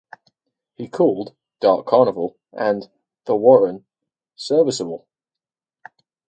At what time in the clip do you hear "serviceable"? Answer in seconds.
4.35-5.05